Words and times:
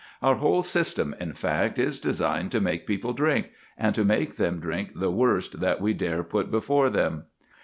Our 0.23 0.37
whole 0.37 0.63
system, 0.63 1.13
in 1.19 1.33
fact, 1.35 1.77
is 1.77 1.99
designed 1.99 2.51
to 2.53 2.59
make 2.59 2.87
people 2.87 3.13
drink, 3.13 3.49
and 3.77 3.93
to 3.93 4.03
make 4.03 4.37
them 4.37 4.59
drink 4.59 4.93
the 4.95 5.11
worst 5.11 5.59
that 5.59 5.79
we 5.79 5.93
dare 5.93 6.23
put 6.23 6.49
before 6.49 6.89
them. 6.89 7.25